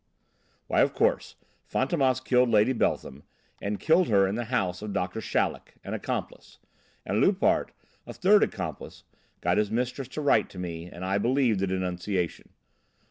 [0.65, 1.35] "Why, of course,
[1.71, 3.21] Fantômas killed Lady Beltham,
[3.61, 6.57] and killed her in the house of Doctor Chaleck, an accomplice.
[7.05, 7.71] And Loupart,
[8.07, 9.03] a third accomplice,
[9.41, 12.49] got his mistress to write to me, and I believed the denunciation.